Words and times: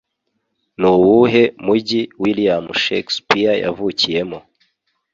Nuwuhe 0.79 1.43
mujyi 1.65 2.01
William 2.21 2.65
Shakespeare 2.83 3.55
yavukiyemo 3.63 4.39